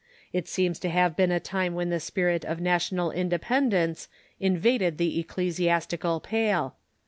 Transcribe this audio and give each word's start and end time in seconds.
It 0.33 0.47
seems 0.47 0.79
to 0.79 0.89
have 0.89 1.15
been 1.15 1.29
a 1.31 1.39
time 1.39 1.75
when 1.75 1.91
the 1.91 1.99
spirit 1.99 2.43
of 2.43 2.59
national 2.59 3.11
independence 3.11 4.07
invaded 4.39 4.97
the 4.97 5.19
ecclesiastical 5.19 6.19
pale. 6.19 6.75